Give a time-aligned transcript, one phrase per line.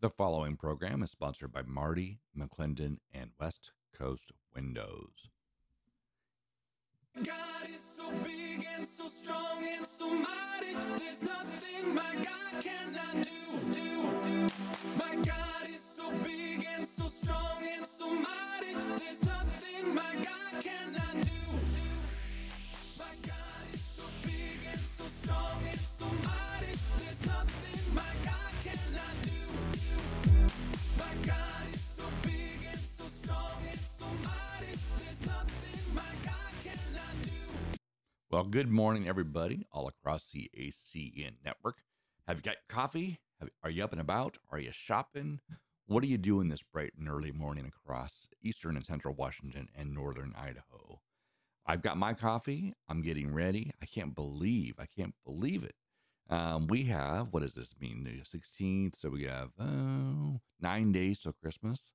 [0.00, 5.28] The following program is sponsored by Marty McClendon and West Coast Windows.
[7.96, 9.10] So and so
[9.60, 10.74] and so mighty.
[10.98, 13.74] There's nothing my God cannot do.
[13.74, 14.48] do.
[14.96, 15.47] My God
[38.38, 41.78] Well, good morning, everybody, all across the ACN network.
[42.28, 43.18] Have you got coffee?
[43.40, 44.38] Have, are you up and about?
[44.52, 45.40] Are you shopping?
[45.86, 49.92] What are you doing this bright and early morning across eastern and central Washington and
[49.92, 51.00] northern Idaho?
[51.66, 52.74] I've got my coffee.
[52.88, 53.72] I'm getting ready.
[53.82, 55.74] I can't believe, I can't believe it.
[56.30, 58.04] Um, we have, what does this mean?
[58.04, 59.00] The 16th.
[59.00, 61.90] So we have uh, nine days till Christmas.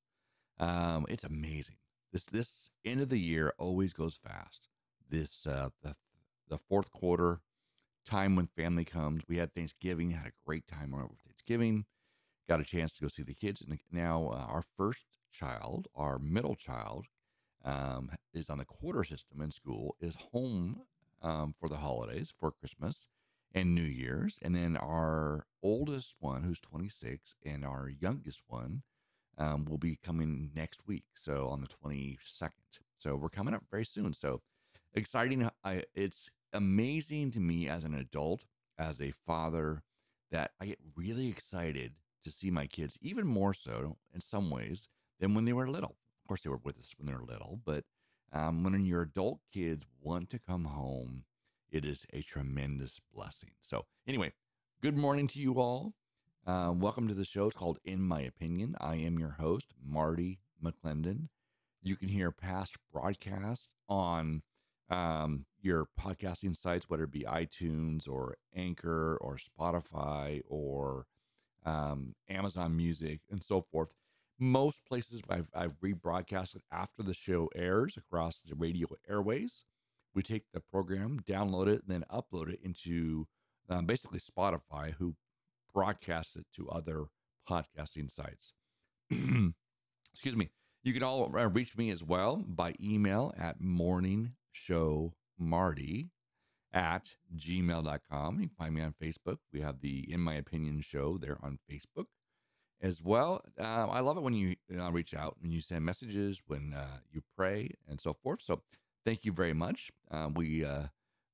[0.59, 1.77] Um, it's amazing.
[2.11, 4.67] This this end of the year always goes fast.
[5.09, 5.95] This uh, the
[6.49, 7.39] the fourth quarter
[8.05, 9.23] time when family comes.
[9.27, 11.85] We had Thanksgiving, had a great time over Thanksgiving.
[12.47, 16.19] Got a chance to go see the kids, and now uh, our first child, our
[16.19, 17.07] middle child,
[17.63, 20.81] um, is on the quarter system in school, is home
[21.21, 23.07] um, for the holidays for Christmas
[23.55, 28.83] and New Year's, and then our oldest one, who's 26, and our youngest one
[29.37, 32.49] um, will be coming next week, so on the 22nd.
[32.97, 34.13] So we're coming up very soon.
[34.13, 34.41] So
[34.93, 35.49] exciting!
[35.63, 38.45] I, it's amazing to me as an adult,
[38.77, 39.83] as a father,
[40.31, 44.87] that I get really excited to see my kids, even more so in some ways
[45.19, 45.97] than when they were little.
[46.23, 47.83] Of course, they were with us when they were little, but
[48.31, 51.23] um, when your adult kids want to come home,
[51.69, 53.51] it is a tremendous blessing.
[53.61, 54.31] So, anyway,
[54.81, 55.93] good morning to you all.
[56.45, 57.47] Uh, welcome to the show.
[57.47, 58.75] It's called In My Opinion.
[58.79, 61.29] I am your host, Marty McClendon.
[61.81, 64.41] You can hear past broadcasts on
[64.93, 71.05] um, your podcasting sites, whether it be iTunes or Anchor or Spotify or
[71.65, 73.93] um, Amazon Music and so forth.
[74.39, 79.65] Most places I've, I've rebroadcasted after the show airs across the radio airways.
[80.13, 83.25] We take the program, download it, and then upload it into
[83.69, 85.15] um, basically Spotify, who
[85.73, 87.05] broadcasts it to other
[87.49, 88.53] podcasting sites.
[90.11, 90.49] Excuse me.
[90.83, 93.59] You can all uh, reach me as well by email at
[94.53, 96.09] morningshowmarty
[96.73, 98.39] at gmail.com.
[98.39, 99.37] You can find me on Facebook.
[99.51, 102.05] We have the In My Opinion show there on Facebook
[102.81, 103.43] as well.
[103.59, 106.97] Uh, I love it when you uh, reach out, and you send messages, when uh,
[107.11, 108.41] you pray, and so forth.
[108.41, 108.61] So
[109.05, 109.91] thank you very much.
[110.11, 110.83] Uh, we uh,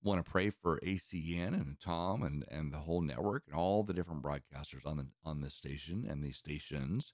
[0.03, 3.93] want to pray for ACN and Tom and, and the whole network and all the
[3.93, 7.13] different broadcasters on the on this station and these stations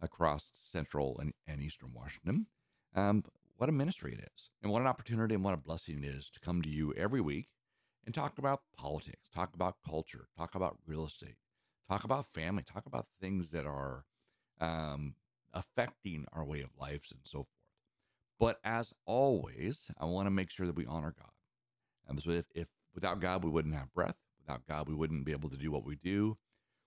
[0.00, 2.46] across central and, and eastern Washington.
[2.94, 3.24] Um,
[3.62, 6.28] what a ministry it is, and what an opportunity and what a blessing it is
[6.28, 7.46] to come to you every week
[8.04, 11.36] and talk about politics, talk about culture, talk about real estate,
[11.88, 14.04] talk about family, talk about things that are
[14.60, 15.14] um,
[15.54, 17.46] affecting our way of lives and so forth.
[18.40, 21.30] But as always, I want to make sure that we honor God.
[22.08, 24.16] And so if, if without God, we wouldn't have breath.
[24.40, 26.36] Without God, we wouldn't be able to do what we do.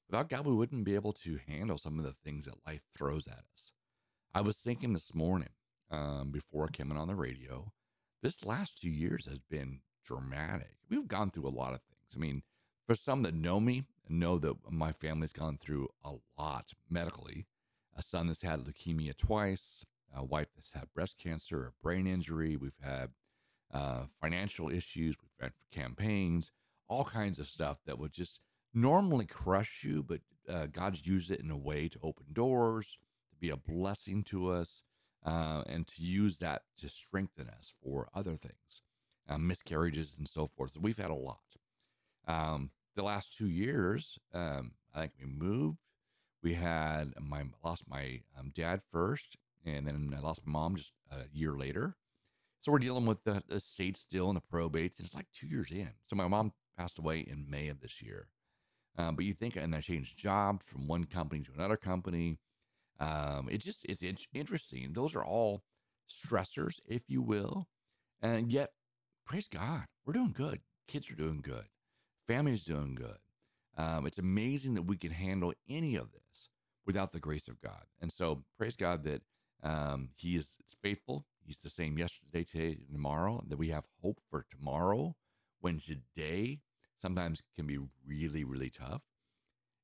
[0.09, 3.27] Without God, we wouldn't be able to handle some of the things that life throws
[3.27, 3.71] at us.
[4.33, 5.54] I was thinking this morning
[5.91, 7.71] um, before coming on the radio,
[8.21, 10.77] this last two years has been dramatic.
[10.89, 12.13] We've gone through a lot of things.
[12.15, 12.43] I mean,
[12.87, 17.47] for some that know me know that my family's gone through a lot medically,
[17.95, 19.85] a son that's had leukemia twice,
[20.15, 22.55] a wife that's had breast cancer, a brain injury.
[22.55, 23.09] We've had
[23.73, 26.51] uh, financial issues, we've had campaigns,
[26.87, 28.41] all kinds of stuff that would just
[28.73, 32.97] normally crush you, but uh, God's used it in a way to open doors,
[33.31, 34.83] to be a blessing to us,
[35.25, 38.81] uh, and to use that to strengthen us for other things,
[39.27, 40.71] uh, miscarriages and so forth.
[40.71, 41.39] So we've had a lot.
[42.27, 45.79] Um, the last two years, um, I think we moved.
[46.43, 49.35] We had my lost my um, dad first,
[49.65, 51.95] and then I lost my mom just a year later.
[52.61, 54.97] So we're dealing with the, estate state still and the probates.
[54.97, 55.91] And it's like two years in.
[56.07, 58.27] So my mom passed away in May of this year.
[58.97, 62.39] Um, but you think, and I changed jobs from one company to another company.
[62.99, 64.93] Um, it just it's in- interesting.
[64.93, 65.63] Those are all
[66.09, 67.67] stressors, if you will,
[68.21, 68.71] and yet,
[69.25, 70.61] praise God, we're doing good.
[70.87, 71.65] Kids are doing good.
[72.27, 73.17] Family's doing good.
[73.77, 76.49] Um, it's amazing that we can handle any of this
[76.85, 77.83] without the grace of God.
[78.01, 79.21] And so, praise God that
[79.63, 81.25] um, He is faithful.
[81.45, 83.39] He's the same yesterday, today, and tomorrow.
[83.39, 85.15] And that we have hope for tomorrow
[85.59, 86.61] when today
[86.97, 87.77] sometimes can be
[88.07, 89.01] really, really tough.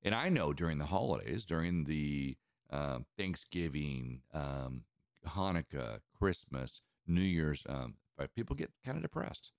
[0.04, 2.38] And I know during the holidays, during the
[2.72, 4.84] uh, Thanksgiving, um,
[5.28, 7.96] Hanukkah, Christmas, New Year's, um,
[8.36, 9.52] people get kind of depressed.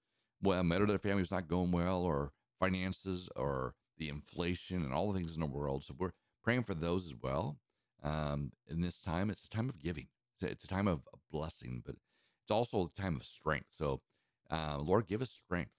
[0.43, 5.19] Well, maybe their family's not going well, or finances, or the inflation, and all the
[5.19, 5.85] things in the world.
[5.85, 6.13] So we're
[6.43, 7.59] praying for those as well.
[8.03, 10.09] Um, in this time, it's a time of giving.
[10.41, 11.01] It's a time of
[11.31, 11.95] blessing, but
[12.43, 13.69] it's also a time of strength.
[13.71, 14.01] So,
[14.51, 15.71] uh, Lord, give us strength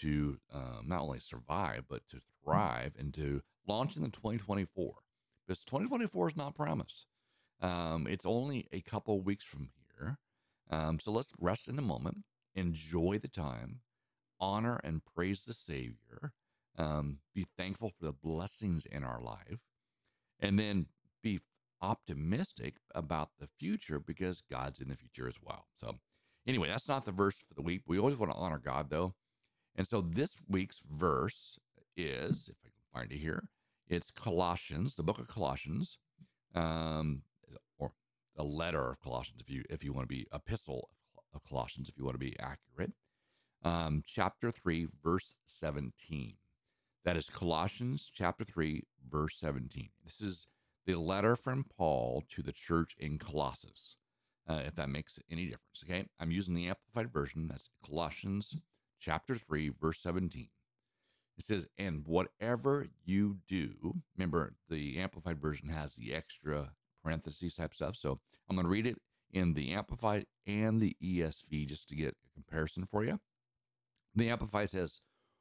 [0.00, 4.94] to um, not only survive, but to thrive and to launch in the 2024.
[5.50, 7.06] Because 2024 is not promised.
[7.60, 9.68] Um, it's only a couple weeks from
[9.98, 10.16] here.
[10.70, 12.18] Um, so let's rest in the moment,
[12.54, 13.80] enjoy the time,
[14.38, 16.34] honor and praise the Savior,
[16.78, 19.58] um, be thankful for the blessings in our life,
[20.38, 20.86] and then
[21.20, 21.40] be
[21.82, 25.66] optimistic about the future because God's in the future as well.
[25.74, 25.98] So,
[26.46, 27.82] anyway, that's not the verse for the week.
[27.88, 29.14] We always want to honor God, though.
[29.74, 31.58] And so this week's verse
[31.96, 33.48] is, if I can find it here,
[33.90, 35.98] it's Colossians, the book of Colossians,
[36.54, 37.22] um,
[37.78, 37.92] or
[38.36, 40.88] a letter of Colossians, if you if you want to be epistle
[41.34, 42.92] of Colossians, if you want to be accurate.
[43.62, 46.34] Um, chapter three, verse seventeen.
[47.04, 49.90] That is Colossians chapter three, verse seventeen.
[50.04, 50.46] This is
[50.86, 53.96] the letter from Paul to the church in Colossus.
[54.48, 56.06] Uh, if that makes any difference, okay?
[56.18, 57.46] I'm using the amplified version.
[57.48, 58.56] That's Colossians
[58.98, 60.48] chapter 3, verse 17.
[61.40, 66.72] It says, And whatever you do, remember the Amplified version has the extra
[67.02, 67.96] parentheses type stuff.
[67.96, 68.98] So I'm going to read it
[69.32, 73.20] in the Amplified and the ESV just to get a comparison for you.
[74.14, 75.00] The Amplified says,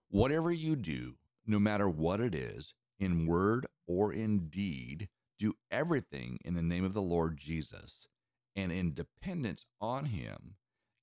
[0.09, 1.15] Whatever you do,
[1.45, 6.85] no matter what it is, in word or in deed, do everything in the name
[6.85, 8.07] of the Lord Jesus
[8.55, 10.55] and in dependence on him,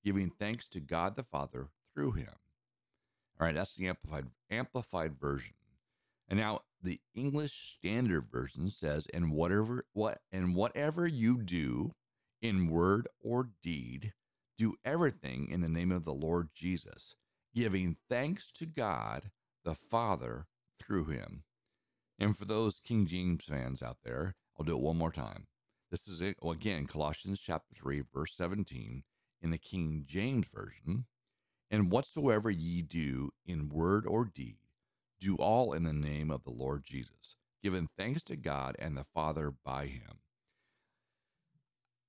[0.03, 2.33] giving thanks to God the Father through him.
[3.39, 5.53] All right, that's the amplified amplified version.
[6.27, 11.95] And now the English Standard Version says, "And whatever what and whatever you do
[12.41, 14.13] in word or deed,
[14.57, 17.15] do everything in the name of the Lord Jesus,
[17.53, 19.31] giving thanks to God
[19.63, 20.47] the Father
[20.79, 21.43] through him."
[22.17, 25.47] And for those King James fans out there, I'll do it one more time.
[25.91, 29.03] This is it again, Colossians chapter 3, verse 17
[29.41, 31.05] in the King James Version.
[31.69, 34.57] And whatsoever ye do in word or deed,
[35.19, 39.03] do all in the name of the Lord Jesus, giving thanks to God and the
[39.03, 40.19] Father by him.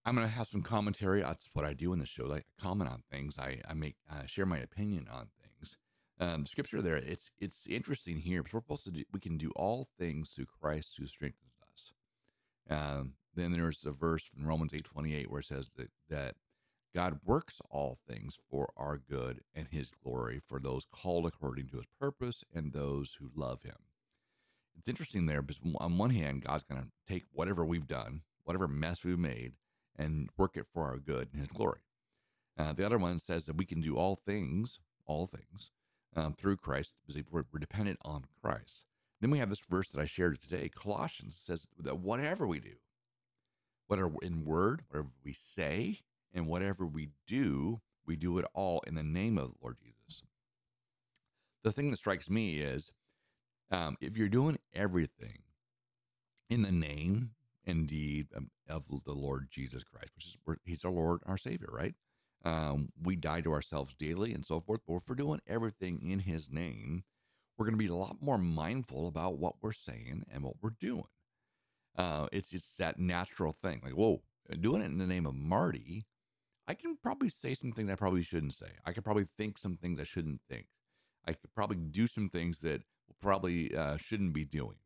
[0.05, 1.21] I'm going to have some commentary.
[1.21, 2.25] That's what I do in the show.
[2.25, 3.39] Like I comment on things.
[3.39, 3.97] I, I make
[4.27, 5.77] share my opinion on things.
[6.21, 9.53] Um, scripture there, it's it's interesting here because we're supposed to do, we can do
[9.55, 11.93] all things through Christ who strengthens us.
[12.71, 16.37] Um, then there's a verse from Romans 8:28 where it says that that
[16.95, 21.77] God works all things for our good and his glory for those called according to
[21.77, 23.77] his purpose and those who love him.
[24.79, 28.69] It's interesting there because on one hand, God's going to take whatever we've done, whatever
[28.69, 29.53] mess we've made,
[29.97, 31.81] and work it for our good and his glory.
[32.57, 35.71] Uh, the other one says that we can do all things, all things,
[36.17, 38.85] um, through Christ because we're, we're dependent on Christ.
[39.21, 42.77] Then we have this verse that I shared today, Colossians says that whatever we do,
[43.89, 46.01] whatever in word, whatever we say,
[46.39, 50.23] and whatever we do, we do it all in the name of the Lord Jesus.
[51.65, 52.91] The thing that strikes me is
[53.71, 55.41] um, if you're doing everything
[56.49, 57.33] in the name
[57.65, 58.29] indeed
[58.69, 61.95] of the Lord Jesus Christ, which is He's our Lord, our Savior, right?
[62.45, 64.81] Um, we die to ourselves daily and so forth.
[64.87, 67.05] But if we're doing everything in His name,
[67.59, 70.71] we're going to be a lot more mindful about what we're saying and what we're
[70.81, 71.05] doing.
[71.97, 74.23] Uh, it's just that natural thing, like whoa,
[74.61, 76.07] doing it in the name of Marty
[76.69, 78.69] I can probably say some things I probably shouldn't say.
[78.85, 80.67] I could probably think some things I shouldn't think.
[81.27, 82.83] I could probably do some things that
[83.23, 84.77] probably uh, shouldn't be doing.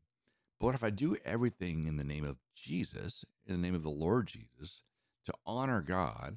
[0.60, 3.90] But if I do everything in the name of Jesus, in the name of the
[3.90, 4.84] Lord Jesus,
[5.26, 6.36] to honor God,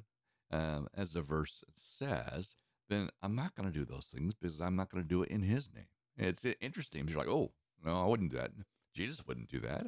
[0.50, 2.56] um, as the verse says,
[2.88, 5.30] then I'm not going to do those things because I'm not going to do it
[5.30, 5.86] in His name.
[6.18, 7.06] It's interesting.
[7.06, 7.52] You're like, oh,
[7.84, 8.50] no, I wouldn't do that.
[8.94, 9.86] Jesus wouldn't do that.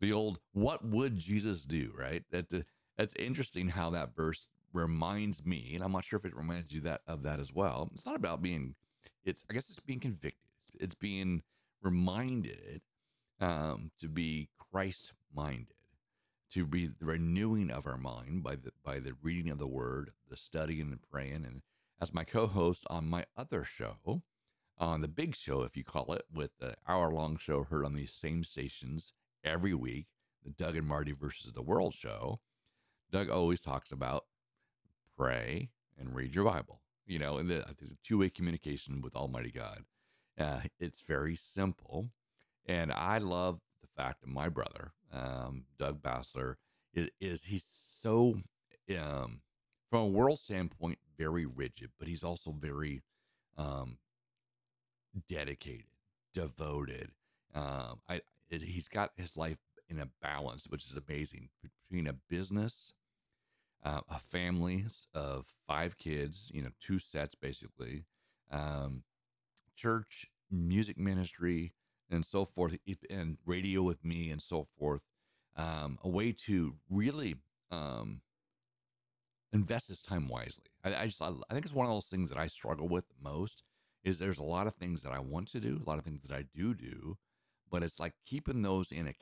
[0.00, 1.92] The old, what would Jesus do?
[1.96, 2.24] Right?
[2.30, 2.64] That
[2.96, 6.80] that's interesting how that verse reminds me, and I'm not sure if it reminds you
[6.82, 7.88] that of that as well.
[7.94, 8.74] It's not about being,
[9.24, 10.40] it's I guess it's being convicted.
[10.78, 11.42] It's being
[11.82, 12.82] reminded
[13.40, 15.74] um, to be Christ minded,
[16.52, 20.10] to be the renewing of our mind by the by the reading of the Word,
[20.28, 21.44] the studying and praying.
[21.44, 21.62] And
[22.00, 24.22] as my co-host on my other show,
[24.78, 27.94] on the big show, if you call it, with the hour long show heard on
[27.94, 29.12] these same stations
[29.44, 30.06] every week,
[30.44, 32.40] the Doug and Marty versus the World show.
[33.10, 34.24] Doug always talks about
[35.16, 36.80] pray and read your Bible.
[37.06, 39.84] You know, and the, the two way communication with Almighty God.
[40.38, 42.10] Uh, it's very simple.
[42.66, 46.56] And I love the fact that my brother, um, Doug Bassler,
[46.92, 48.36] is, is he's so,
[48.98, 49.40] um,
[49.88, 53.02] from a world standpoint, very rigid, but he's also very
[53.56, 53.98] um,
[55.28, 55.86] dedicated,
[56.34, 57.12] devoted.
[57.54, 58.20] Um, I
[58.50, 59.58] he's got his life
[59.88, 62.94] in a balance, which is amazing between a business,
[63.84, 68.04] uh, a family of five kids, you know, two sets basically,
[68.50, 69.02] um,
[69.76, 71.72] church, music ministry,
[72.10, 72.76] and so forth,
[73.10, 75.02] and radio with me and so forth.
[75.56, 77.36] Um, a way to really
[77.70, 78.20] um,
[79.52, 80.66] invest his time wisely.
[80.84, 83.06] I, I just I, I think it's one of those things that I struggle with
[83.22, 83.62] most.
[84.04, 86.22] Is there's a lot of things that I want to do, a lot of things
[86.22, 87.16] that I do do,
[87.70, 89.14] but it's like keeping those in a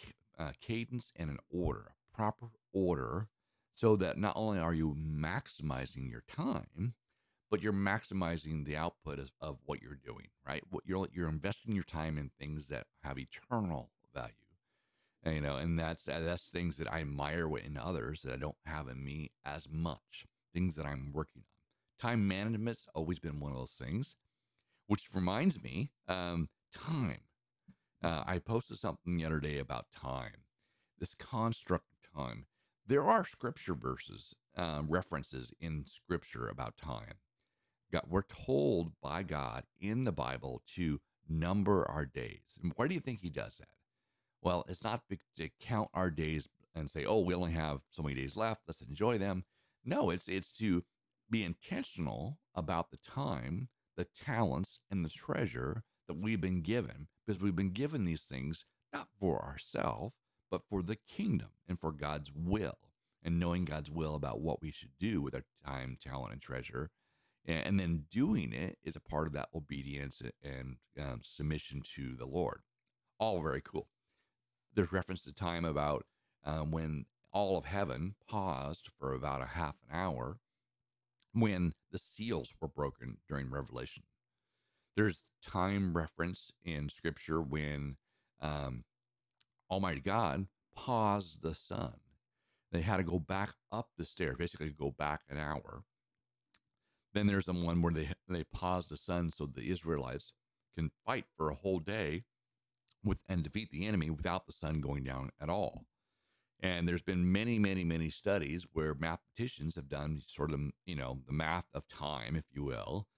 [0.42, 3.28] uh, cadence and an order, a proper order,
[3.75, 6.95] so that not only are you maximizing your time,
[7.50, 10.62] but you're maximizing the output of, of what you're doing, right?
[10.71, 14.33] What you're you're investing your time in things that have eternal value,
[15.23, 18.57] and, you know, and that's that's things that I admire in others that I don't
[18.64, 20.26] have in me as much.
[20.52, 22.09] Things that I'm working on.
[22.11, 24.16] Time management's always been one of those things,
[24.87, 27.21] which reminds me, um, time
[28.02, 30.45] uh, I posted something the other day about time,
[30.99, 32.47] this construct of time.
[32.86, 37.14] There are scripture verses, um, references in scripture about time.
[37.90, 42.58] God, we're told by God in the Bible to number our days.
[42.62, 43.68] And why do you think he does that?
[44.42, 48.14] Well, it's not to count our days and say, oh, we only have so many
[48.16, 48.62] days left.
[48.66, 49.44] Let's enjoy them.
[49.84, 50.84] No, it's it's to
[51.30, 57.40] be intentional about the time, the talents, and the treasure that we've been given because
[57.40, 60.14] we've been given these things not for ourselves,
[60.54, 62.78] but for the kingdom and for God's will
[63.25, 66.90] and knowing God's will about what we should do with our time, talent, and treasure.
[67.44, 72.25] And then doing it is a part of that obedience and um, submission to the
[72.25, 72.61] Lord.
[73.18, 73.88] All very cool.
[74.75, 76.06] There's reference to time about
[76.44, 80.38] um, when all of heaven paused for about a half an hour
[81.32, 84.04] when the seals were broken during Revelation
[84.96, 87.96] there's time reference in scripture when
[88.40, 88.84] um,
[89.75, 91.95] Almighty God paused the sun.
[92.71, 95.83] They had to go back up the stairs, basically go back an hour.
[97.12, 100.33] Then there's the one where they they pause the sun so the Israelites
[100.76, 102.23] can fight for a whole day
[103.02, 105.87] with and defeat the enemy without the sun going down at all.
[106.61, 111.19] And there's been many, many, many studies where mathematicians have done sort of, you know,
[111.26, 113.09] the math of time, if you will,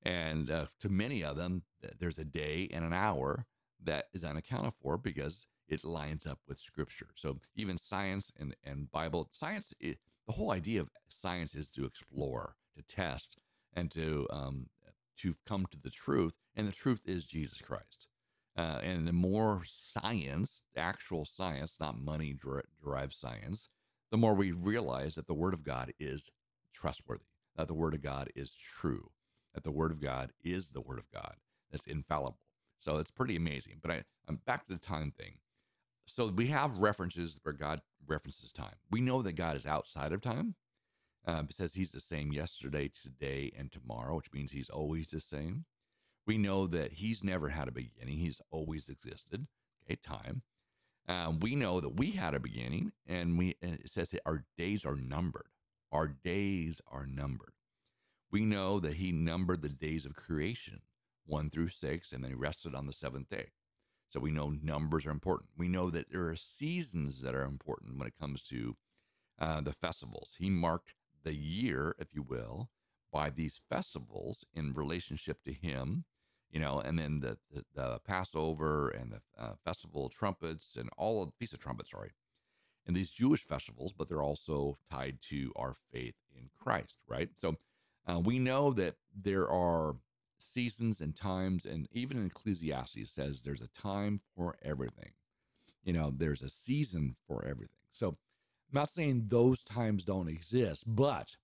[0.00, 1.64] and uh, to many of them,
[1.98, 3.46] there's a day and an hour
[3.82, 7.08] that is unaccounted for because it lines up with scripture.
[7.14, 11.84] So even science and, and Bible, science, it, the whole idea of science is to
[11.84, 13.38] explore, to test,
[13.74, 14.68] and to um,
[15.18, 16.40] to come to the truth.
[16.56, 18.08] And the truth is Jesus Christ.
[18.56, 22.36] Uh, and the more science, actual science, not money
[22.82, 23.68] derived science,
[24.10, 26.30] the more we realize that the Word of God is
[26.72, 27.24] trustworthy,
[27.56, 29.10] that the Word of God is true
[29.54, 31.36] that the Word of God is the Word of God.
[31.70, 32.38] That's infallible.
[32.78, 33.78] So it's pretty amazing.
[33.80, 35.38] But I, I'm back to the time thing.
[36.06, 38.76] So we have references where God references time.
[38.90, 40.56] We know that God is outside of time.
[41.26, 45.20] Uh, it says he's the same yesterday, today, and tomorrow, which means he's always the
[45.20, 45.64] same.
[46.26, 49.46] We know that he's never had a beginning, he's always existed.
[49.86, 50.42] Okay, time.
[51.08, 54.84] Um, we know that we had a beginning, and we it says that our days
[54.84, 55.48] are numbered.
[55.92, 57.52] Our days are numbered
[58.34, 60.82] we know that he numbered the days of creation,
[61.24, 63.52] one through six, and then he rested on the seventh day.
[64.14, 65.50] So we know numbers are important.
[65.56, 68.76] We know that there are seasons that are important when it comes to
[69.40, 70.36] uh, the festivals.
[70.38, 70.94] He marked
[71.24, 72.70] the year, if you will,
[73.12, 76.04] by these festivals in relationship to him,
[76.48, 80.90] you know, and then the, the, the Passover and the uh, festival of trumpets and
[80.96, 82.12] all of Feast of Trumpets, sorry,
[82.86, 87.30] and these Jewish festivals, but they're also tied to our faith in Christ, right?
[87.34, 87.56] So
[88.06, 89.96] uh, we know that there are
[90.44, 95.12] seasons and times, and even in Ecclesiastes says there's a time for everything.
[95.84, 97.76] You know, there's a season for everything.
[97.92, 98.16] So I'm
[98.80, 101.36] not saying those times don't exist, but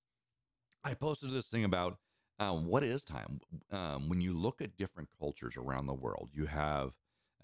[0.83, 1.99] I posted this thing about
[2.39, 3.41] um, what is time.
[3.71, 6.93] Um, when you look at different cultures around the world, you have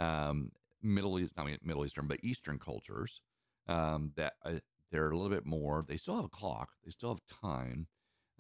[0.00, 3.20] um, Middle East, I mean Middle Eastern, but Eastern cultures
[3.68, 4.54] um, that uh,
[4.90, 5.84] they're a little bit more.
[5.86, 7.88] They still have a clock, they still have time,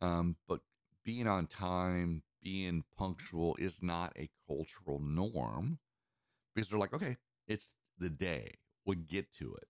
[0.00, 0.60] um, but
[1.04, 5.78] being on time, being punctual is not a cultural norm
[6.54, 7.16] because they're like, okay,
[7.48, 8.58] it's the day.
[8.84, 9.68] We'll get to it.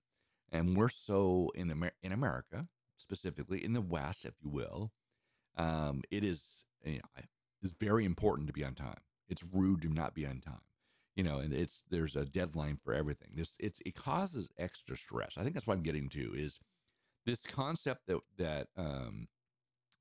[0.53, 2.69] And we're so in Amer- in America,
[2.99, 4.93] specifically in the West, if you will,
[5.57, 7.23] um, it is you know,
[7.63, 9.01] it's very important to be on time.
[9.29, 10.63] It's rude to not be on time.
[11.17, 13.31] you know, and it's there's a deadline for everything.
[13.37, 15.35] This it's it causes extra stress.
[15.39, 16.61] I think that's what I'm getting to is
[17.27, 19.29] this concept that that um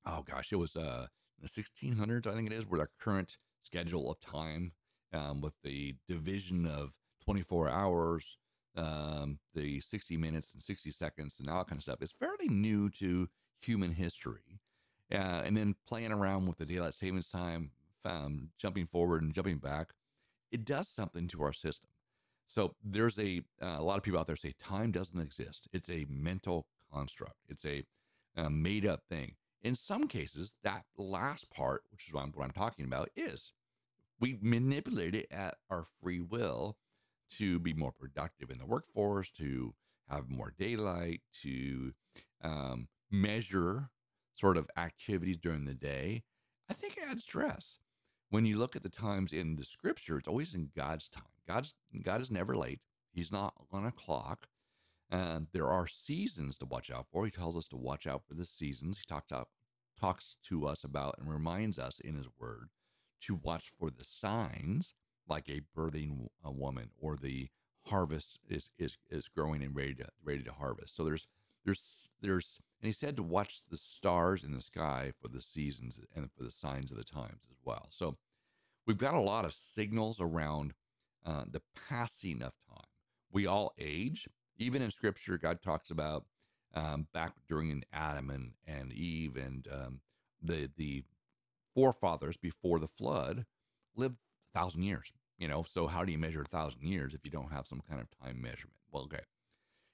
[0.05, 1.07] oh gosh, it was uh
[1.41, 4.71] the 1600s, I think it is, where the current schedule of time
[5.13, 6.91] um, with the division of
[7.25, 8.37] 24 hours,
[8.75, 12.47] um, the 60 minutes and 60 seconds, and all that kind of stuff is fairly
[12.49, 13.27] new to
[13.61, 14.59] human history.
[15.11, 17.71] Uh, and then playing around with the daylight savings time,
[18.05, 19.89] um, jumping forward and jumping back,
[20.51, 21.89] it does something to our system.
[22.47, 25.67] So there's a uh, a lot of people out there say time doesn't exist.
[25.73, 27.37] It's a mental construct.
[27.49, 27.83] It's a,
[28.35, 29.35] a made up thing.
[29.65, 33.51] In some cases, that last part, which is what I'm, what I'm talking about, is
[34.19, 36.77] we manipulate it at our free will
[37.37, 39.73] to be more productive in the workforce, to
[40.07, 41.93] have more daylight, to
[42.43, 43.89] um, measure
[44.35, 46.21] sort of activities during the day.
[46.69, 47.79] I think it adds stress.
[48.29, 51.23] When you look at the times in the scripture, it's always in God's time.
[51.47, 52.81] God's God is never late.
[53.13, 54.45] He's not on a clock.
[55.11, 57.25] Uh, there are seasons to watch out for.
[57.25, 58.97] He tells us to watch out for the seasons.
[58.97, 59.47] He talks out,
[59.99, 62.69] talks to us about and reminds us in His Word
[63.21, 64.93] to watch for the signs,
[65.27, 67.49] like a birthing a woman or the
[67.87, 70.95] harvest is is is growing and ready to ready to harvest.
[70.95, 71.27] So there's
[71.63, 75.99] there's there's and he said to watch the stars in the sky for the seasons
[76.15, 77.87] and for the signs of the times as well.
[77.89, 78.17] So
[78.85, 80.73] we've got a lot of signals around
[81.25, 82.85] uh, the passing of time.
[83.31, 84.27] We all age.
[84.57, 86.25] Even in Scripture, God talks about
[86.75, 89.99] um, back during Adam and, and Eve and um,
[90.41, 91.03] the the
[91.73, 93.45] forefathers before the flood
[93.95, 94.17] lived
[94.53, 95.11] a thousand years.
[95.37, 97.81] You know, so how do you measure a thousand years if you don't have some
[97.89, 98.77] kind of time measurement?
[98.91, 99.23] Well, okay.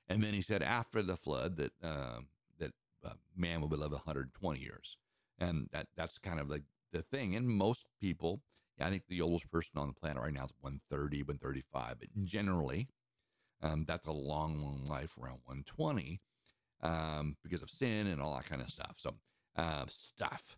[0.08, 2.20] And then he said after the flood that uh,
[2.60, 2.74] that
[3.04, 4.98] uh, man will live 120 years,
[5.40, 7.36] and that that's kind of like the thing.
[7.36, 8.42] And most people,
[8.80, 12.88] I think the oldest person on the planet right now is 130, 135, but generally,
[13.62, 16.20] um, that's a long, long life around 120
[16.84, 18.96] um, because of sin and all that kind of stuff.
[18.98, 19.14] So
[19.56, 20.58] uh, stuff,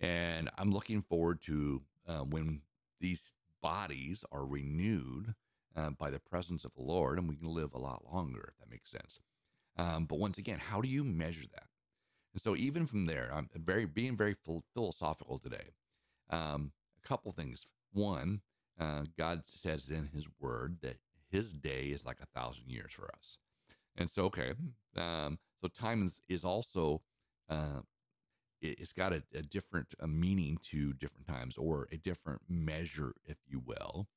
[0.00, 2.60] and I'm looking forward to uh, when
[3.00, 5.34] these bodies are renewed
[5.76, 8.58] uh, by the presence of the Lord, and we can live a lot longer, if
[8.58, 9.20] that makes sense.
[9.76, 11.68] Um, but once again, how do you measure that?
[12.32, 14.36] And so, even from there, I'm very being very
[14.74, 15.72] philosophical today.
[16.30, 17.66] Um, a couple things.
[17.92, 18.40] One,
[18.78, 20.98] uh, God says in His Word that
[21.30, 23.38] His day is like a thousand years for us,
[23.96, 24.52] and so okay.
[24.96, 27.02] Um, so time is, is also
[27.48, 27.80] uh,
[28.60, 33.12] it, has got a, a different a meaning to different times, or a different measure,
[33.24, 34.08] if you will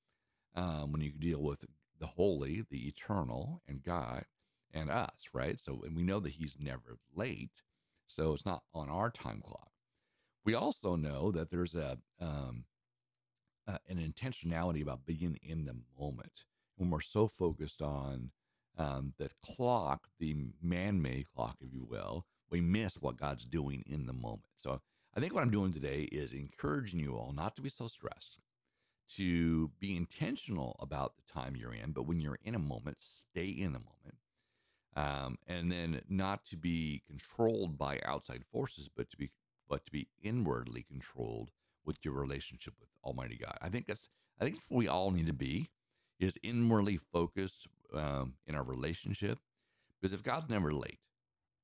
[0.56, 1.66] um, when you deal with
[2.00, 4.26] the holy, the eternal, and God
[4.74, 5.60] and us, right?
[5.60, 7.62] So, and we know that He's never late,
[8.08, 9.72] so it's not on our time clock.
[10.44, 12.66] We also know that there's a um,
[13.68, 18.32] uh, an intentionality about being in the moment when we're so focused on
[18.78, 24.06] um, the clock, the man-made clock, if you will, we miss what God's doing in
[24.06, 24.50] the moment.
[24.56, 24.82] So,
[25.16, 28.40] I think what I'm doing today is encouraging you all not to be so stressed
[29.18, 33.46] to be intentional about the time you're in, but when you're in a moment, stay
[33.46, 34.18] in the moment.
[34.96, 39.32] Um, and then not to be controlled by outside forces, but to be
[39.70, 41.50] but to be inwardly controlled
[41.86, 43.58] with your relationship with Almighty God.
[43.62, 45.70] I think that's I think that's what we all need to be
[46.20, 49.40] is inwardly focused um, in our relationship.
[50.00, 51.00] Because if God's never late,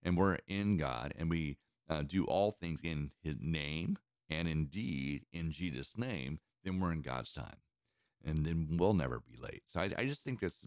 [0.04, 1.58] and we're in God, and we
[1.90, 3.98] uh, do all things in His name
[4.30, 7.58] and indeed in Jesus' name, then we're in God's time,
[8.24, 9.64] and then we'll never be late.
[9.68, 10.66] So I, I just think that's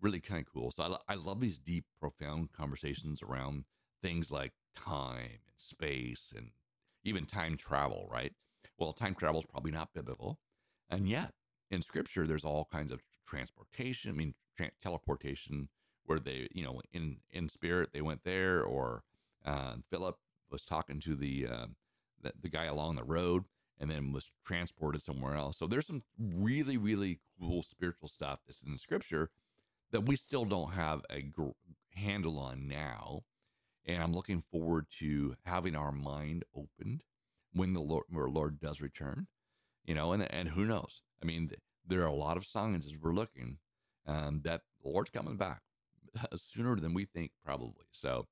[0.00, 0.70] really kind of cool.
[0.70, 3.64] So I, I love these deep, profound conversations around
[4.02, 6.50] things like time and space and
[7.04, 8.32] even time travel, right?
[8.78, 10.38] Well, time travel is probably not biblical,
[10.88, 11.32] and yet
[11.70, 14.10] in Scripture, there's all kinds of transportation.
[14.10, 15.68] I mean, tra- teleportation,
[16.04, 19.04] where they, you know, in in spirit they went there, or
[19.44, 20.18] uh, Philip
[20.50, 21.66] was talking to the, uh,
[22.20, 23.44] the the guy along the road
[23.82, 25.58] and then was transported somewhere else.
[25.58, 29.30] So there's some really, really cool spiritual stuff that's in scripture
[29.90, 31.50] that we still don't have a gr-
[31.90, 33.22] handle on now.
[33.84, 37.02] And I'm looking forward to having our mind opened
[37.52, 39.26] when the Lord, when our Lord does return,
[39.84, 41.02] you know, and, and who knows?
[41.20, 41.50] I mean,
[41.84, 43.58] there are a lot of signs as we're looking
[44.06, 45.62] um, that the Lord's coming back
[46.36, 47.86] sooner than we think, probably.
[47.90, 48.26] So,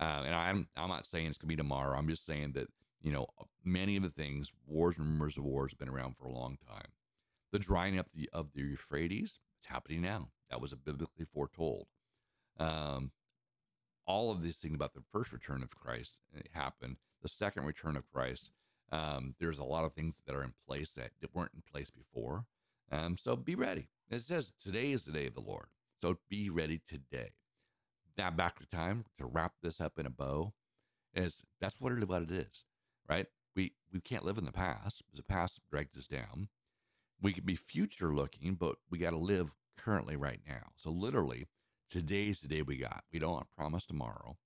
[0.00, 1.96] uh, and I'm, I'm not saying it's to be tomorrow.
[1.96, 2.68] I'm just saying that
[3.04, 3.26] you know,
[3.62, 6.56] many of the things, wars and rumors of wars have been around for a long
[6.66, 6.88] time.
[7.52, 10.30] The drying up the, of the Euphrates, it's happening now.
[10.50, 11.86] That was biblically foretold.
[12.58, 13.12] Um,
[14.06, 16.96] all of these things about the first return of Christ eh, happened.
[17.22, 18.50] The second return of Christ,
[18.90, 22.46] um, there's a lot of things that are in place that weren't in place before.
[22.90, 23.88] Um, so be ready.
[24.10, 25.66] It says today is the day of the Lord.
[26.00, 27.32] So be ready today.
[28.16, 30.52] Now back to time to wrap this up in a bow
[31.14, 32.64] is that's what it, what it is,
[33.08, 33.26] right?
[33.56, 36.48] We we can't live in the past because the past drags us down.
[37.20, 40.72] We can be future looking, but we got to live currently right now.
[40.76, 41.46] So literally,
[41.90, 43.04] today's the day we got.
[43.12, 44.36] We don't promise tomorrow.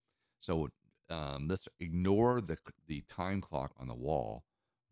[0.40, 0.68] So
[1.10, 4.44] um, let's ignore the the time clock on the wall,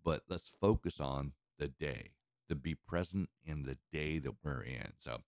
[0.05, 2.11] but let's focus on the day
[2.49, 4.93] to be present in the day that we're in.
[4.99, 5.19] So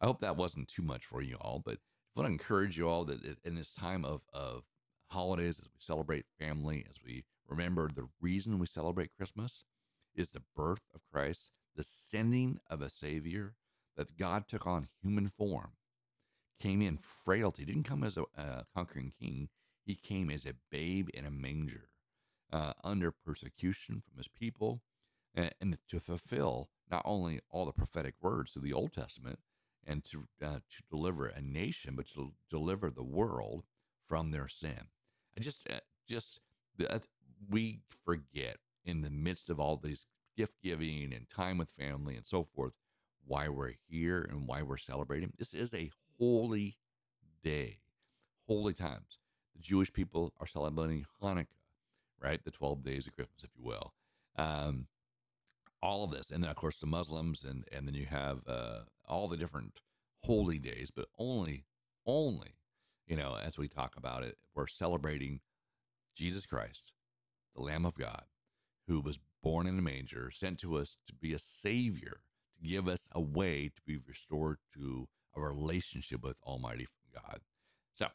[0.00, 2.88] I hope that wasn't too much for you all, but I want to encourage you
[2.88, 4.64] all that in this time of, of
[5.08, 9.64] holidays, as we celebrate family, as we remember the reason we celebrate Christmas
[10.14, 13.54] is the birth of Christ, the sending of a Savior,
[13.96, 15.72] that God took on human form,
[16.60, 19.48] came in frailty, didn't come as a, a conquering king,
[19.84, 21.88] he came as a babe in a manger,
[22.52, 24.82] uh, under persecution from his people,
[25.38, 29.38] and, and, to fulfill not only all the prophetic words of the Old Testament
[29.86, 33.64] and to uh, to deliver a nation, but to deliver the world
[34.06, 34.88] from their sin.
[35.36, 36.40] I just uh, just
[37.48, 42.26] we forget in the midst of all these gift giving and time with family and
[42.26, 42.72] so forth
[43.26, 45.32] why we're here and why we're celebrating.
[45.38, 46.78] This is a holy
[47.42, 47.78] day,
[48.46, 49.18] holy times.
[49.54, 51.46] The Jewish people are celebrating Hanukkah,
[52.22, 52.42] right?
[52.42, 53.92] The 12 days of Christmas, if you will.
[54.36, 54.86] Um,
[55.82, 56.30] all of this.
[56.30, 59.80] And then, of course, the Muslims, and, and then you have uh, all the different
[60.24, 61.64] holy days, but only,
[62.06, 62.56] only,
[63.06, 65.40] you know, as we talk about it, we're celebrating
[66.16, 66.92] Jesus Christ,
[67.54, 68.24] the Lamb of God,
[68.86, 72.20] who was born in a manger, sent to us to be a savior,
[72.60, 77.40] to give us a way to be restored to a relationship with Almighty God.
[77.94, 78.08] So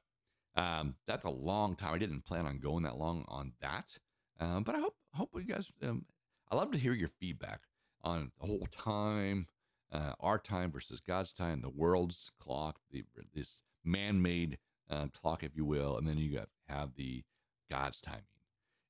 [0.55, 1.93] um, that's a long time.
[1.93, 3.97] I didn't plan on going that long on that,
[4.39, 5.71] um, but I hope hope you guys.
[5.81, 6.05] Um,
[6.53, 7.61] I love to hear your feedback
[8.03, 9.47] on the whole time,
[9.91, 15.55] uh, our time versus God's time, the world's clock, the this man-made uh, clock, if
[15.55, 17.23] you will, and then you got have the
[17.71, 18.21] God's timing,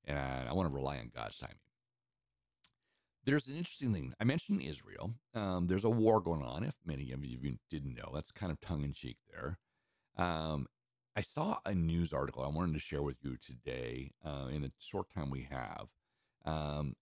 [0.03, 1.55] and I, want to rely on God's timing
[3.25, 4.13] there's an interesting thing.
[4.19, 5.11] I mentioned Israel.
[5.33, 6.65] Um, there's a war going on.
[6.65, 9.57] If many of you didn't know, that's kind of tongue in cheek there.
[10.17, 10.67] Um,
[11.15, 14.73] I saw a news article I wanted to share with you today uh, in the
[14.77, 15.87] short time we have.
[16.43, 16.95] Um,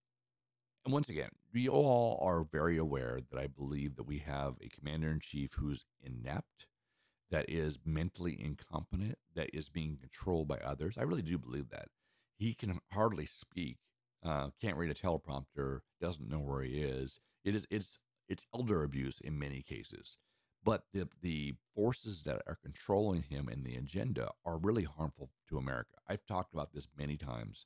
[0.85, 4.69] and once again, we all are very aware that I believe that we have a
[4.69, 6.67] commander in chief who's inept,
[7.29, 10.97] that is mentally incompetent, that is being controlled by others.
[10.97, 11.87] I really do believe that.
[12.37, 13.77] He can hardly speak
[14.23, 17.19] uh, can't read a teleprompter, doesn't know where he is.
[17.43, 20.17] It is it's it's elder abuse in many cases.
[20.63, 25.57] But the the forces that are controlling him and the agenda are really harmful to
[25.57, 25.95] America.
[26.07, 27.65] I've talked about this many times.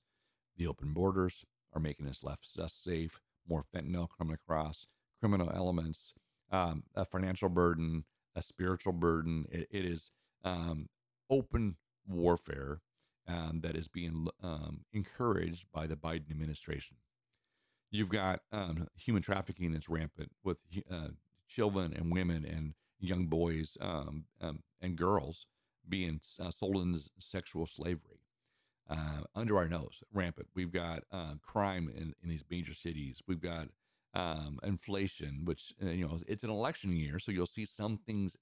[0.57, 1.43] The open borders
[1.75, 4.87] are making us less safe, more fentanyl coming across,
[5.19, 6.13] criminal elements,
[6.51, 9.45] um, a financial burden, a spiritual burden.
[9.51, 10.11] it, it is
[10.43, 10.87] um,
[11.29, 11.75] open
[12.07, 12.81] warfare
[13.27, 16.97] um, that is being um, encouraged by the Biden administration.
[17.91, 20.57] You've got um, human trafficking that's rampant with
[20.91, 21.09] uh,
[21.47, 24.25] children and women and young boys um,
[24.81, 25.45] and girls
[25.87, 28.19] being uh, sold into sexual slavery
[28.89, 30.47] uh, under our nose, rampant.
[30.55, 33.21] We've got uh, crime in, in these major cities.
[33.27, 33.67] We've got
[34.13, 38.37] um, inflation, which uh, you know it's an election year, so you'll see some things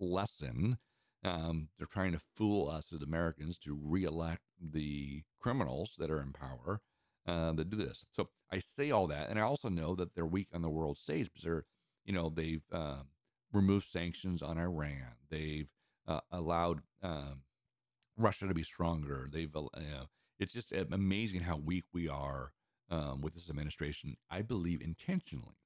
[0.00, 0.78] lessen
[1.24, 6.32] um, they're trying to fool us as Americans to reelect the criminals that are in
[6.32, 6.80] power
[7.26, 8.04] uh, that do this.
[8.10, 10.98] So I say all that, and I also know that they're weak on the world
[10.98, 11.64] stage because they're,
[12.04, 13.02] you know, they've uh,
[13.52, 15.14] removed sanctions on Iran.
[15.30, 15.68] They've
[16.08, 17.42] uh, allowed um,
[18.16, 19.28] Russia to be stronger.
[19.32, 20.06] They've, you know,
[20.38, 22.52] it's just amazing how weak we are
[22.90, 24.16] um, with this administration.
[24.30, 25.56] I believe intentionally.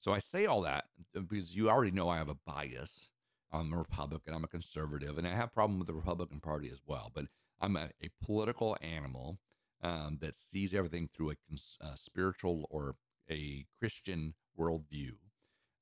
[0.00, 0.84] So I say all that
[1.16, 3.10] uh, because you already know I have a bias
[3.52, 4.34] I'm a Republican.
[4.34, 7.10] I'm a conservative, and I have a problem with the Republican Party as well.
[7.14, 7.26] But
[7.60, 9.38] I'm a, a political animal
[9.82, 11.34] um, that sees everything through a,
[11.80, 12.96] a, spiritual or
[13.30, 15.12] a Christian worldview,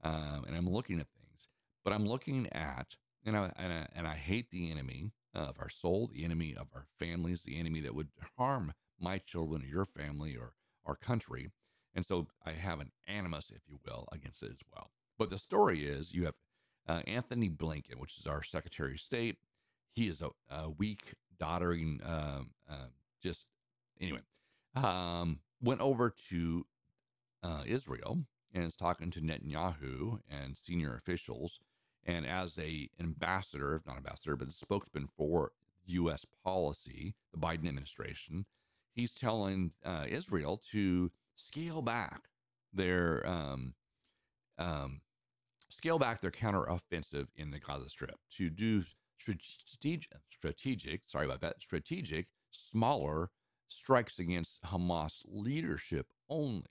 [0.03, 1.49] um, and I'm looking at things.
[1.85, 5.69] But I'm looking at, and I, and I, and I hate the enemy of our
[5.69, 9.85] soul, the enemy of our families, the enemy that would harm my children or your
[9.85, 10.53] family or
[10.85, 11.51] our country.
[11.95, 14.91] And so I have an animus, if you will, against it as well.
[15.19, 16.35] But the story is you have
[16.89, 19.37] uh, Antony Blinken, which is our Secretary of State,
[19.95, 22.87] he is a, a weak, doddering, um, uh,
[23.23, 23.47] just
[24.01, 24.21] anyway,
[24.77, 26.65] um, went over to
[27.43, 28.21] uh, Israel
[28.55, 31.61] and is talking to Netanyahu and senior officials.
[32.09, 35.53] And as a ambassador, if not ambassador, but spokesman for
[35.87, 36.25] U.S.
[36.43, 38.47] policy, the Biden administration,
[38.95, 42.23] he's telling uh, Israel to scale back
[42.73, 43.75] their um,
[44.57, 45.03] um,
[45.69, 48.83] scale back their counteroffensive in the Gaza Strip to do
[49.19, 53.29] strategic, strategic, sorry about that, strategic, smaller
[53.69, 56.65] strikes against Hamas leadership only.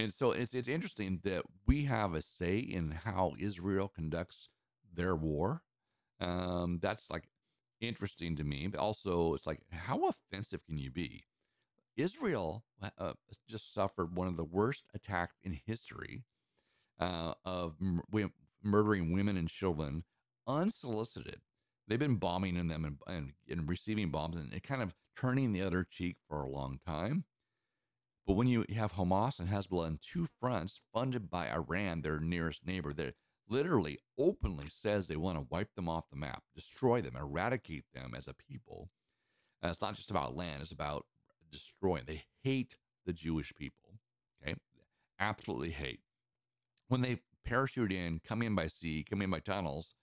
[0.00, 4.48] And so it's it's interesting that we have a say in how Israel conducts
[4.92, 5.62] their war.
[6.20, 7.28] Um, that's like
[7.80, 8.66] interesting to me.
[8.66, 11.24] But also, it's like how offensive can you be?
[11.96, 12.64] Israel
[12.96, 13.12] uh,
[13.46, 16.24] just suffered one of the worst attacks in history
[16.98, 18.02] uh, of m-
[18.62, 20.04] murdering women and children
[20.46, 21.42] unsolicited.
[21.86, 25.52] They've been bombing in them and, and, and receiving bombs and it kind of turning
[25.52, 27.24] the other cheek for a long time.
[28.26, 32.64] But when you have Hamas and Hezbollah on two fronts funded by Iran, their nearest
[32.66, 33.14] neighbor, that
[33.48, 38.14] literally openly says they want to wipe them off the map, destroy them, eradicate them
[38.16, 38.90] as a people.
[39.62, 41.06] And it's not just about land, it's about
[41.50, 42.04] destroying.
[42.06, 43.98] They hate the Jewish people.
[44.42, 44.54] Okay.
[45.18, 46.00] Absolutely hate.
[46.88, 49.94] When they parachute in, come in by sea, come in by tunnels,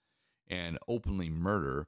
[0.48, 1.86] and openly murder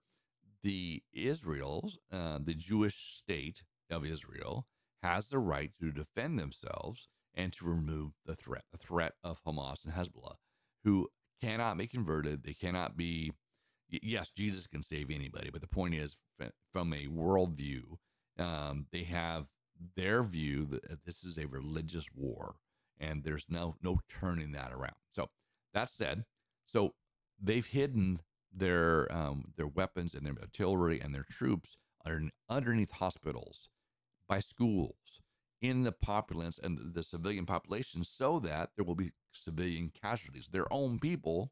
[0.63, 4.67] the Israel's, uh, the Jewish state of Israel,
[5.03, 9.85] has the right to defend themselves and to remove the threat, the threat of Hamas
[9.85, 10.37] and Hezbollah,
[10.85, 11.09] who
[11.41, 12.43] cannot be converted.
[12.45, 13.33] They cannot be.
[13.89, 16.17] Yes, Jesus can save anybody, but the point is,
[16.73, 17.83] from a worldview,
[18.39, 19.47] um, they have
[19.97, 22.55] their view that this is a religious war,
[22.99, 24.95] and there's no no turning that around.
[25.13, 25.29] So
[25.75, 26.25] that said,
[26.67, 26.95] so
[27.41, 28.21] they've hidden
[28.53, 33.69] their um, their weapons and their artillery and their troops under, underneath hospitals
[34.31, 35.21] by schools
[35.61, 40.73] in the populace and the civilian population so that there will be civilian casualties, their
[40.73, 41.51] own people,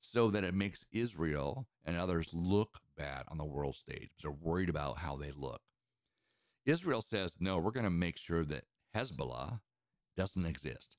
[0.00, 4.10] so that it makes Israel and others look bad on the world stage.
[4.20, 5.60] They're worried about how they look.
[6.64, 8.64] Israel says, no, we're going to make sure that
[8.96, 9.60] Hezbollah
[10.16, 10.96] doesn't exist.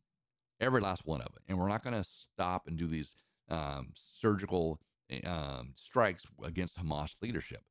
[0.61, 1.41] Every last one of it.
[1.47, 3.15] And we're not going to stop and do these
[3.49, 4.79] um, surgical
[5.25, 7.63] um, strikes against Hamas leadership.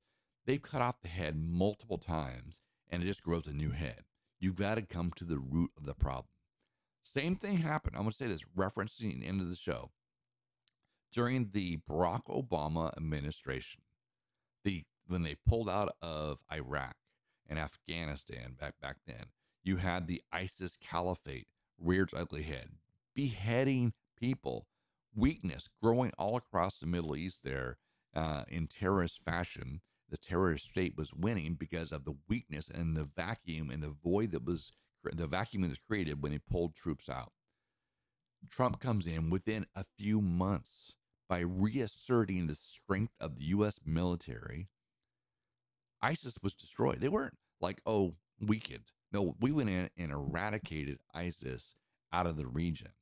[0.46, 4.02] They've cut off the head multiple times and it just grows a new head.
[4.40, 6.28] You've got to come to the root of the problem.
[7.02, 7.96] Same thing happened.
[7.96, 9.90] I'm going to say this, referencing the end of the show.
[11.12, 13.80] During the Barack Obama administration,
[14.64, 16.96] the when they pulled out of Iraq
[17.48, 19.26] and Afghanistan back back then,
[19.62, 21.46] you had the ISIS caliphate
[21.80, 22.68] rear its ugly head,
[23.14, 24.66] beheading people,
[25.14, 27.78] weakness growing all across the Middle East there
[28.14, 33.04] uh, in terrorist fashion, the terrorist state was winning because of the weakness and the
[33.04, 34.72] vacuum and the void that was
[35.04, 37.32] the vacuum that was created when they pulled troops out.
[38.50, 40.94] Trump comes in within a few months
[41.28, 43.80] by reasserting the strength of the U.S.
[43.84, 44.68] military.
[46.00, 47.00] ISIS was destroyed.
[47.00, 48.84] They weren't like, oh, weakened.
[49.12, 51.74] No, we went in and eradicated ISIS
[52.12, 52.92] out of the region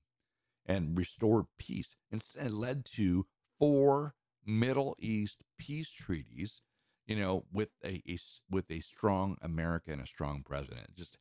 [0.64, 1.96] and restored peace.
[2.10, 3.26] And led to
[3.58, 4.14] four
[4.44, 6.62] Middle East peace treaties
[7.06, 8.18] you know, with a, a
[8.50, 10.94] with a strong America and a strong president.
[10.94, 11.18] Just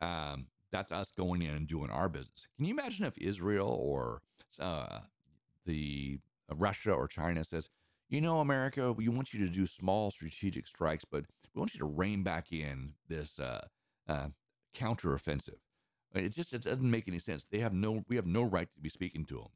[0.00, 2.46] um, that's us going in and doing our business.
[2.56, 4.22] Can you imagine if Israel or
[4.58, 5.00] uh,
[5.64, 6.18] the
[6.50, 7.68] uh, Russia or China says,
[8.08, 11.78] you know, America, we want you to do small strategic strikes, but we want you
[11.80, 13.66] to rein back in this uh,
[14.08, 14.28] uh,
[14.76, 15.58] counteroffensive.
[16.14, 17.46] It just it doesn't make any sense.
[17.50, 19.48] They have no, we have no right to be speaking to them.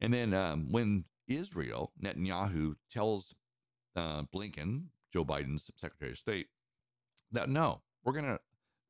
[0.00, 3.34] And then um, when Israel Netanyahu tells
[3.94, 6.48] uh, Blinken, Joe Biden's Secretary of State,
[7.30, 8.40] that no, we're going to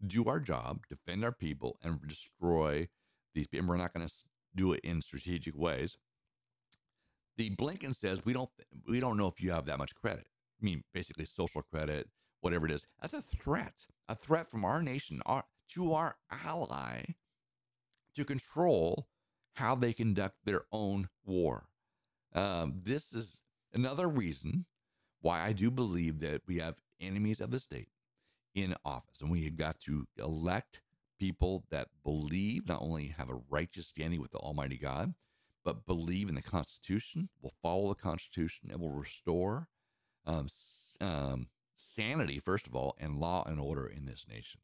[0.06, 2.88] do our job, defend our people, and destroy
[3.34, 3.68] these people.
[3.68, 4.14] We're not going to
[4.54, 5.96] do it in strategic ways.
[7.36, 8.50] The Blinken says we don't
[8.86, 10.26] we don't know if you have that much credit.
[10.60, 12.08] I mean, basically social credit,
[12.40, 12.86] whatever it is.
[13.00, 17.02] That's a threat, a threat from our nation, our to our ally,
[18.14, 19.08] to control
[19.54, 21.68] how they conduct their own war.
[22.34, 24.66] Um, this is another reason
[25.22, 27.88] why I do believe that we have enemies of the state
[28.54, 30.82] in office and we have got to elect
[31.18, 35.14] people that believe not only have a righteous standing with the Almighty God,
[35.64, 39.68] but believe in the Constitution, will follow the Constitution, and will restore
[40.26, 40.48] um,
[41.00, 44.60] um, sanity, first of all, and law and order in this nation.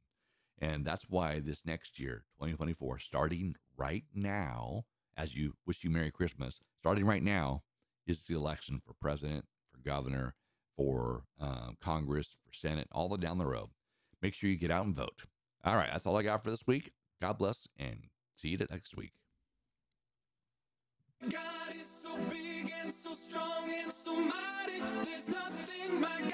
[0.60, 4.84] And that's why this next year, 2024, starting right now,
[5.16, 7.62] as you wish you Merry Christmas, starting right now
[8.06, 10.34] is the election for president, for governor,
[10.78, 13.70] for uh, Congress, for Senate, all the down the road.
[14.22, 15.24] Make sure you get out and vote.
[15.64, 16.92] All right, that's all I got for this week.
[17.20, 18.04] God bless and
[18.36, 19.10] see you next week.
[21.28, 24.78] God is so big and so strong and so mighty.
[25.02, 26.27] There's nothing my